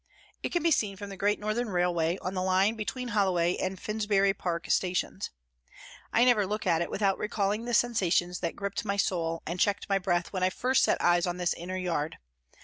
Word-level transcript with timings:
It 0.41 0.51
can 0.51 0.63
be 0.63 0.71
seen 0.71 0.97
from 0.97 1.11
the 1.11 1.15
Great 1.15 1.39
Northern 1.39 1.69
Railway 1.69 2.17
on 2.23 2.33
the 2.33 2.41
line 2.41 2.73
between 2.73 3.09
Holloway 3.09 3.55
and 3.57 3.79
Finsbury 3.79 4.33
Park 4.33 4.65
Stations. 4.71 5.29
I 6.11 6.25
never 6.25 6.47
look 6.47 6.65
at 6.65 6.81
it 6.81 6.89
without 6.89 7.19
recalling 7.19 7.65
the 7.65 7.73
sensations 7.75 8.39
that 8.39 8.55
gripped 8.55 8.83
my 8.83 8.97
soul 8.97 9.43
and 9.45 9.59
checked 9.59 9.87
my 9.89 9.99
breath 9.99 10.33
when 10.33 10.41
I 10.41 10.49
first 10.49 10.83
set 10.83 10.99
eyes 11.03 11.27
on 11.27 11.37
this 11.37 11.53
inner 11.53 11.77
yard. 11.77 12.17